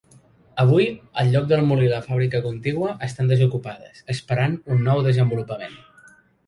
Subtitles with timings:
[0.61, 0.87] Avui
[1.23, 5.83] el lloc del molí i la fàbrica contigua estan desocupades, esperant un nou desenvolupament.